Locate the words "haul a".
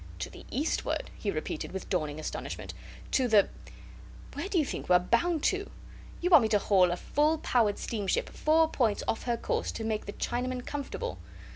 6.57-6.97